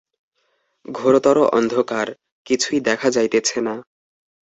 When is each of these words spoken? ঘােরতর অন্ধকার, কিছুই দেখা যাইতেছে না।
ঘােরতর 0.85 1.37
অন্ধকার, 1.51 2.07
কিছুই 2.45 2.79
দেখা 2.79 3.07
যাইতেছে 3.09 3.57
না। 3.61 3.75